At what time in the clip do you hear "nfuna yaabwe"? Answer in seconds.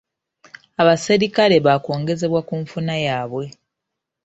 2.63-3.45